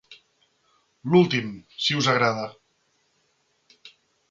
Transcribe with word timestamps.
L'últim, 1.13 1.51
si 1.87 1.99
us 2.01 2.09
agrada? 2.15 2.49